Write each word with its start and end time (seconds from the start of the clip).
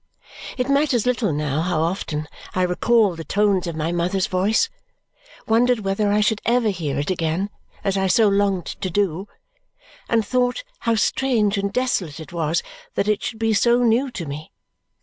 It 0.57 0.67
matters 0.67 1.05
little 1.05 1.31
now 1.31 1.61
how 1.61 1.83
often 1.83 2.27
I 2.55 2.63
recalled 2.63 3.17
the 3.17 3.23
tones 3.23 3.67
of 3.67 3.75
my 3.75 3.91
mother's 3.91 4.25
voice, 4.25 4.67
wondered 5.47 5.81
whether 5.81 6.11
I 6.11 6.21
should 6.21 6.41
ever 6.43 6.69
hear 6.69 6.97
it 6.97 7.11
again 7.11 7.51
as 7.83 7.95
I 7.97 8.07
so 8.07 8.27
longed 8.27 8.65
to 8.65 8.89
do, 8.89 9.27
and 10.09 10.25
thought 10.25 10.63
how 10.79 10.95
strange 10.95 11.55
and 11.59 11.71
desolate 11.71 12.19
it 12.19 12.33
was 12.33 12.63
that 12.95 13.07
it 13.07 13.21
should 13.21 13.37
be 13.37 13.53
so 13.53 13.83
new 13.83 14.09
to 14.09 14.25
me. 14.25 14.51